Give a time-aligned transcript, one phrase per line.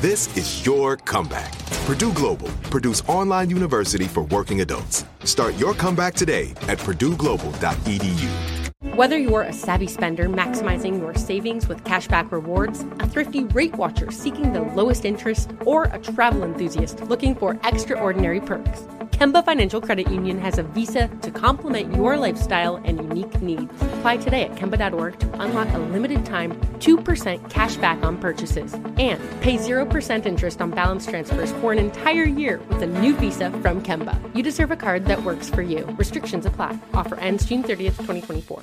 [0.00, 1.52] This is your comeback.
[1.84, 5.04] Purdue Global, Purdue's online university for working adults.
[5.24, 8.94] Start your comeback today at purdueglobal.edu.
[8.94, 14.10] Whether you're a savvy spender maximizing your savings with cashback rewards, a thrifty rate watcher
[14.10, 20.10] seeking the lowest interest, or a travel enthusiast looking for extraordinary perks, Kemba Financial Credit
[20.10, 23.70] Union has a visa to complement your lifestyle and unique needs.
[23.82, 29.20] Apply today at Kemba.org to unlock a limited time 2% cash back on purchases and
[29.40, 33.82] pay 0% interest on balance transfers for an entire year with a new visa from
[33.82, 34.18] Kemba.
[34.34, 35.84] You deserve a card that works for you.
[35.98, 36.78] Restrictions apply.
[36.94, 38.62] Offer ends June 30th, 2024.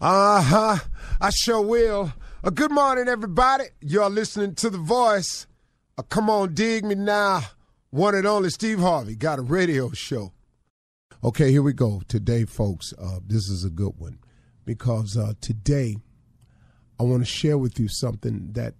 [0.00, 0.76] Uh huh.
[1.20, 2.12] I sure will.
[2.42, 3.64] Uh, good morning, everybody.
[3.80, 5.46] You're listening to The Voice.
[5.98, 7.42] Uh, come on, dig me now.
[7.90, 10.34] One and only Steve Harvey got a radio show.
[11.24, 12.02] Okay, here we go.
[12.06, 14.18] Today, folks, uh, this is a good one
[14.66, 15.96] because uh, today
[17.00, 18.74] I want to share with you something that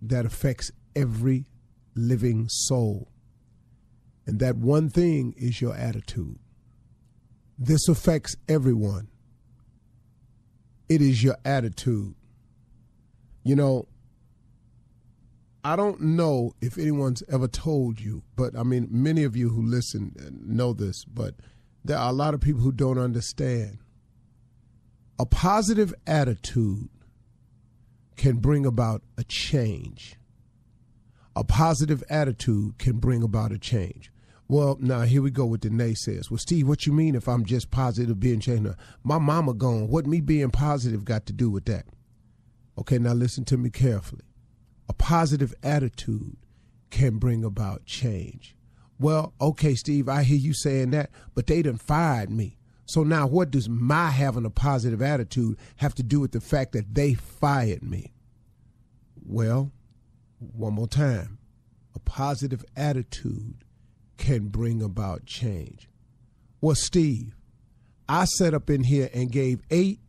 [0.00, 1.46] that affects every
[1.96, 3.08] living soul,
[4.24, 6.38] and that one thing is your attitude.
[7.58, 9.08] This affects everyone.
[10.88, 12.14] It is your attitude.
[13.42, 13.88] You know,
[15.68, 19.60] I don't know if anyone's ever told you, but I mean, many of you who
[19.60, 21.34] listen know this, but
[21.84, 23.76] there are a lot of people who don't understand.
[25.18, 26.88] A positive attitude
[28.16, 30.16] can bring about a change.
[31.36, 34.10] A positive attitude can bring about a change.
[34.48, 36.30] Well, now here we go with the naysayers.
[36.30, 38.70] Well, Steve, what you mean if I'm just positive being changed?
[39.04, 39.88] My mama gone.
[39.88, 41.84] What me being positive got to do with that?
[42.78, 44.22] Okay, now listen to me carefully
[44.88, 46.36] a positive attitude
[46.90, 48.56] can bring about change.
[48.98, 52.56] Well, okay, Steve, I hear you saying that, but they done fired me.
[52.86, 56.72] So now what does my having a positive attitude have to do with the fact
[56.72, 58.14] that they fired me?
[59.24, 59.72] Well,
[60.38, 61.38] one more time.
[61.94, 63.64] A positive attitude
[64.16, 65.88] can bring about change.
[66.60, 67.36] Well, Steve,
[68.08, 70.00] I sat up in here and gave eight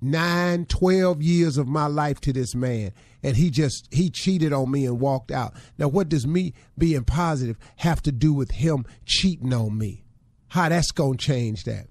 [0.00, 2.92] nine, 12 years of my life to this man.
[3.22, 5.54] And he just, he cheated on me and walked out.
[5.76, 10.04] Now, what does me being positive have to do with him cheating on me?
[10.48, 11.88] How that's going to change that?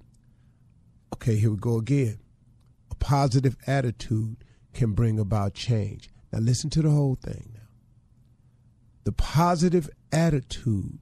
[1.13, 2.19] Okay, here we go again.
[2.91, 4.37] A positive attitude
[4.73, 6.09] can bring about change.
[6.31, 7.61] Now, listen to the whole thing now.
[9.03, 10.99] The positive attitude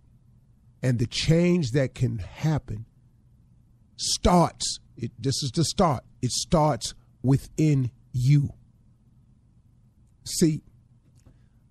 [0.81, 2.85] and the change that can happen
[3.97, 6.03] starts it, this is the start.
[6.21, 8.49] It starts within you.
[10.23, 10.61] See,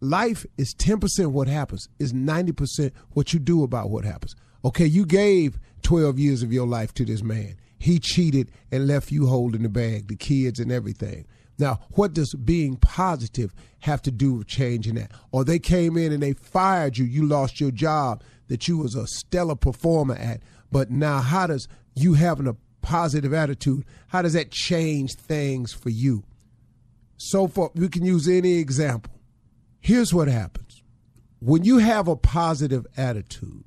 [0.00, 4.34] life is 10% what happens, is 90% what you do about what happens.
[4.64, 7.56] Okay, you gave 12 years of your life to this man.
[7.78, 11.26] He cheated and left you holding the bag, the kids and everything.
[11.58, 15.12] Now, what does being positive have to do with changing that?
[15.30, 18.94] Or they came in and they fired you, you lost your job that you was
[18.94, 20.40] a stellar performer at.
[20.72, 25.90] But now how does you having a positive attitude, how does that change things for
[25.90, 26.24] you?
[27.16, 29.12] So far, we can use any example.
[29.80, 30.82] Here's what happens.
[31.40, 33.64] When you have a positive attitude,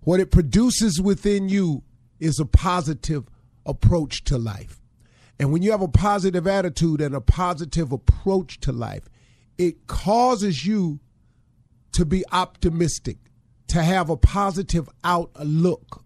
[0.00, 1.82] what it produces within you
[2.18, 3.28] is a positive
[3.66, 4.80] approach to life.
[5.38, 9.08] And when you have a positive attitude and a positive approach to life,
[9.56, 11.00] it causes you
[11.92, 13.18] to be optimistic,
[13.68, 16.04] to have a positive outlook,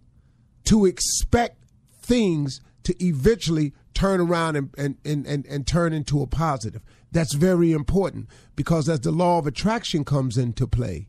[0.64, 1.64] to expect
[2.00, 6.82] things to eventually turn around and, and, and, and, and turn into a positive.
[7.12, 11.08] That's very important because as the law of attraction comes into play,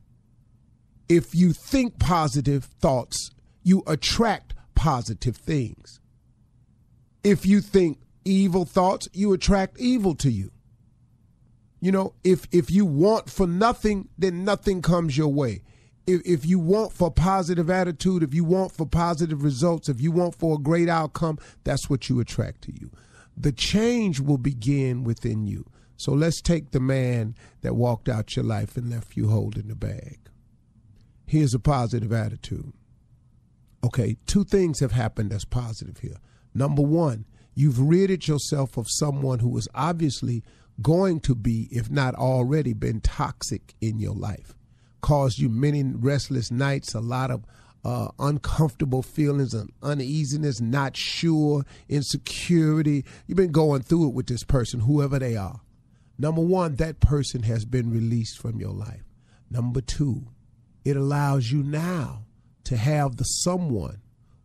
[1.09, 3.31] if you think positive thoughts,
[3.63, 5.99] you attract positive things.
[7.23, 10.51] If you think evil thoughts, you attract evil to you.
[11.79, 15.63] You know, if if you want for nothing, then nothing comes your way.
[16.05, 20.11] If if you want for positive attitude, if you want for positive results, if you
[20.11, 22.91] want for a great outcome, that's what you attract to you.
[23.37, 25.65] The change will begin within you.
[25.95, 29.75] So let's take the man that walked out your life and left you holding the
[29.75, 30.19] bag.
[31.25, 32.73] Here's a positive attitude.
[33.83, 36.17] Okay, two things have happened that's positive here.
[36.53, 40.43] Number one, you've ridded yourself of someone who was obviously
[40.81, 44.55] going to be, if not already, been toxic in your life,
[45.03, 47.45] caused you many restless nights, a lot of
[47.85, 53.03] uh, uncomfortable feelings and uneasiness, not sure, insecurity.
[53.27, 55.59] You've been going through it with this person, whoever they are.
[56.17, 59.03] Number one, that person has been released from your life.
[59.51, 60.27] Number two,
[60.85, 62.25] it allows you now
[62.63, 64.01] to have the someone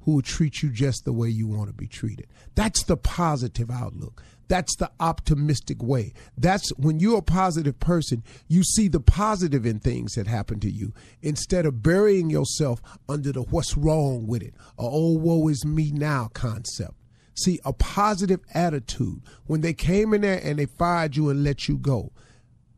[0.09, 2.27] who will treat you just the way you want to be treated.
[2.55, 4.23] That's the positive outlook.
[4.49, 6.15] That's the optimistic way.
[6.35, 10.71] That's when you're a positive person, you see the positive in things that happen to
[10.71, 15.67] you instead of burying yourself under the what's wrong with it, or oh, woe is
[15.67, 16.95] me now concept.
[17.35, 21.69] See, a positive attitude, when they came in there and they fired you and let
[21.69, 22.13] you go,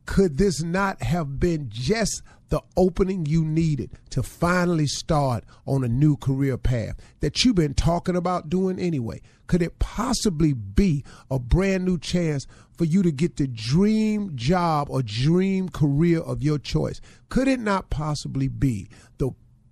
[0.07, 5.89] could this not have been just the opening you needed to finally start on a
[5.89, 9.21] new career path that you've been talking about doing anyway?
[9.47, 14.89] Could it possibly be a brand new chance for you to get the dream job
[14.91, 17.01] or dream career of your choice?
[17.29, 18.89] Could it not possibly be
[19.19, 19.31] the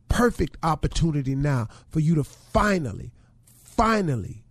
[0.08, 3.12] perfect opportunity now for you to finally,
[3.62, 4.44] finally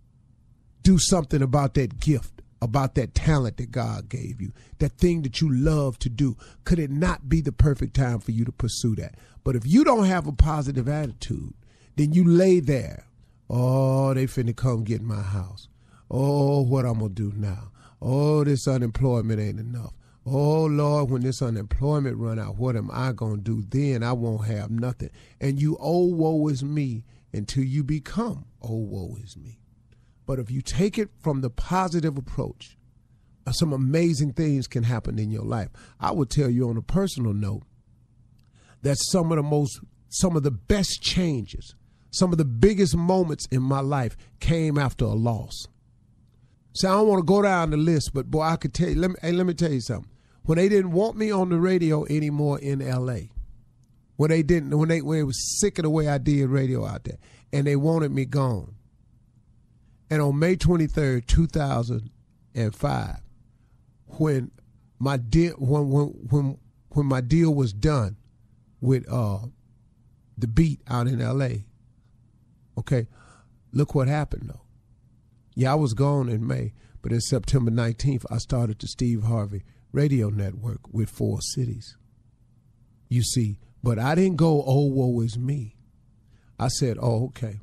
[0.82, 2.37] do something about that gift?
[2.60, 6.36] About that talent that God gave you, that thing that you love to do.
[6.64, 9.14] Could it not be the perfect time for you to pursue that?
[9.44, 11.54] But if you don't have a positive attitude,
[11.96, 13.06] then you lay there.
[13.48, 15.68] Oh, they finna come get my house.
[16.10, 17.70] Oh, what I'm gonna do now?
[18.00, 19.92] Oh, this unemployment ain't enough.
[20.26, 24.02] Oh Lord, when this unemployment run out, what am I gonna do then?
[24.02, 25.10] I won't have nothing.
[25.40, 29.58] And you oh woe is me until you become oh woe is me.
[30.28, 32.76] But if you take it from the positive approach,
[33.46, 35.70] uh, some amazing things can happen in your life.
[35.98, 37.62] I would tell you on a personal note
[38.82, 39.80] that some of the most,
[40.10, 41.74] some of the best changes,
[42.10, 45.66] some of the biggest moments in my life came after a loss.
[46.74, 48.96] So I don't want to go down the list, but boy, I could tell you.
[48.96, 50.10] Let me, hey, let me tell you something.
[50.42, 53.30] When they didn't want me on the radio anymore in L.A.,
[54.16, 56.84] when they didn't, when they, when they was sick of the way I did radio
[56.84, 57.16] out there,
[57.50, 58.74] and they wanted me gone,
[60.10, 63.16] and on May 23rd, 2005,
[64.06, 64.50] when
[64.98, 66.58] my deal when when when
[66.90, 68.16] when my deal was done
[68.80, 69.38] with uh
[70.36, 71.62] the beat out in LA,
[72.78, 73.06] okay,
[73.72, 74.62] look what happened though.
[75.54, 76.72] Yeah, I was gone in May,
[77.02, 81.96] but in September 19th, I started the Steve Harvey Radio Network with four cities.
[83.08, 85.76] You see, but I didn't go, oh, woe is me.
[86.58, 87.60] I said, oh, okay.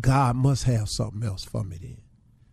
[0.00, 1.98] God must have something else for me then.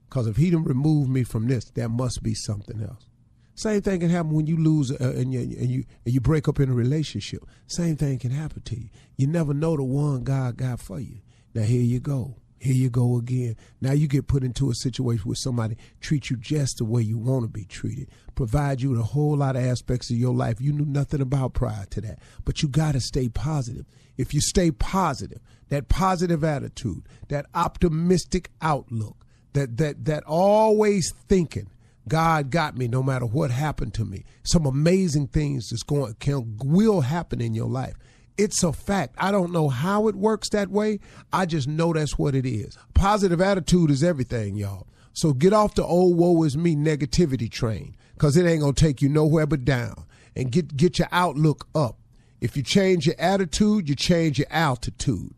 [0.09, 3.07] Because if he didn't remove me from this, there must be something else.
[3.55, 6.47] Same thing can happen when you lose uh, and, you, and you and you break
[6.47, 7.43] up in a relationship.
[7.67, 8.89] Same thing can happen to you.
[9.15, 11.19] You never know the one God got for you.
[11.53, 12.37] Now here you go.
[12.59, 13.57] Here you go again.
[13.81, 17.17] Now you get put into a situation where somebody treats you just the way you
[17.17, 20.61] want to be treated, provide you with a whole lot of aspects of your life
[20.61, 22.19] you knew nothing about prior to that.
[22.45, 23.85] But you got to stay positive.
[24.17, 25.39] If you stay positive,
[25.69, 31.69] that positive attitude, that optimistic outlook, that that that always thinking,
[32.07, 34.25] God got me no matter what happened to me.
[34.43, 37.95] Some amazing things that's going can will happen in your life.
[38.37, 39.15] It's a fact.
[39.17, 40.99] I don't know how it works that way.
[41.31, 42.77] I just know that's what it is.
[42.93, 44.87] Positive attitude is everything, y'all.
[45.13, 48.83] So get off the old woe is me negativity train because it ain't going to
[48.83, 50.05] take you nowhere but down.
[50.35, 51.97] And get, get your outlook up.
[52.43, 55.33] If you change your attitude, you change your altitude.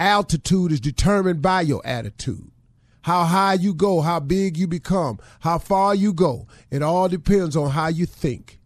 [0.00, 2.50] Altitude is determined by your attitude.
[3.02, 6.46] How high you go, how big you become, how far you go.
[6.70, 8.58] It all depends on how you think.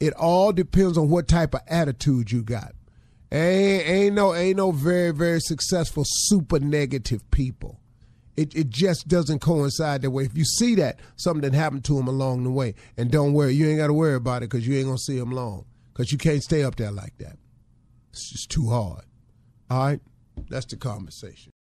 [0.00, 2.74] It all depends on what type of attitude you got.
[3.30, 7.78] Ain't, ain't no ain't no very very successful super negative people.
[8.36, 10.24] It it just doesn't coincide that way.
[10.24, 13.68] If you see that something happened to them along the way, and don't worry, you
[13.68, 15.64] ain't got to worry about it because you ain't gonna see them long
[15.98, 17.36] because you can't stay up there like that.
[18.12, 19.02] It's just too hard.
[19.68, 20.00] All right,
[20.48, 21.50] that's the conversation.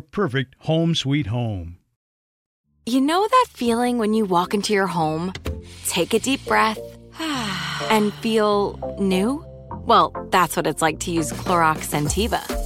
[0.00, 1.78] perfect home sweet home.
[2.86, 5.32] You know that feeling when you walk into your home,
[5.86, 6.78] take a deep breath,
[7.90, 9.44] and feel new?
[9.86, 12.65] Well, that's what it's like to use Clorox Scentiva.